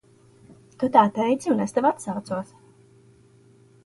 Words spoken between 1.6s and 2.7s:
es tev atsaucos!